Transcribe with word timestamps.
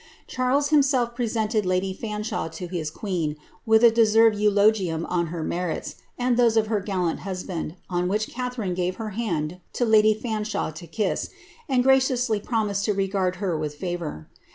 Charles 0.25 0.69
himself 0.69 1.13
pre 1.13 1.27
led 1.29 1.63
lady 1.63 1.93
Fanshawe 1.93 2.47
to 2.53 2.67
his 2.67 2.89
queen, 2.89 3.37
with 3.67 3.83
a 3.83 3.91
deserved 3.91 4.35
eulogium 4.35 5.05
on 5.05 5.27
her 5.27 5.47
its, 5.69 5.93
and 6.17 6.37
those 6.37 6.57
of 6.57 6.65
her 6.65 6.79
gallant 6.79 7.19
husband, 7.19 7.75
on 7.87 8.07
which 8.07 8.27
Catharine 8.31 8.73
gave 8.73 8.95
her 8.95 9.13
d 9.15 9.61
to 9.73 9.85
lady 9.85 10.15
Fanshawe 10.15 10.71
to 10.71 10.87
kiss, 10.87 11.29
and 11.69 11.83
graciously 11.83 12.39
promised 12.39 12.83
to 12.85 12.95
regard 12.95 13.35
het 13.35 13.43
h 13.63 13.79
bvoor. 13.79 14.25